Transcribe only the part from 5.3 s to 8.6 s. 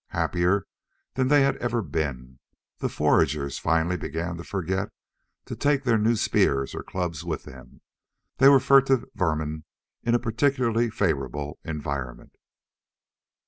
to take their new spears or clubs with them. They were